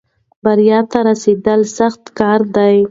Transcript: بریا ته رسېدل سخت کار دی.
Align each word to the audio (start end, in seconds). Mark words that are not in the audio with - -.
بریا 0.43 0.79
ته 0.91 0.99
رسېدل 1.09 1.61
سخت 1.77 2.03
کار 2.19 2.39
دی. 2.55 2.75